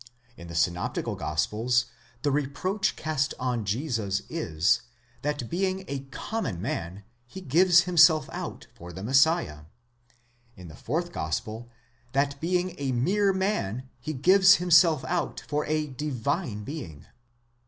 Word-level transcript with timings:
In 0.35 0.47
the 0.47 0.55
synoptical 0.55 1.15
gospels 1.15 1.85
the 2.23 2.31
reproach 2.31 2.95
cast 2.95 3.35
on 3.39 3.65
Jesus 3.65 4.23
is, 4.29 4.81
that 5.21 5.47
being 5.47 5.85
a 5.87 6.05
common 6.05 6.59
man, 6.59 7.03
he 7.27 7.39
gives 7.39 7.81
himself 7.81 8.27
out 8.33 8.65
for 8.73 8.91
the 8.91 9.03
Messiah; 9.03 9.65
in 10.55 10.69
the 10.69 10.75
fourth 10.75 11.11
gospel, 11.11 11.69
that 12.13 12.41
being 12.41 12.73
a 12.79 12.91
mere 12.91 13.31
man, 13.31 13.91
he 13.99 14.13
gives 14.13 14.55
himself 14.55 15.05
out 15.05 15.43
for 15.47 15.67
a 15.67 15.85
divine 15.85 16.63
being. 16.63 17.05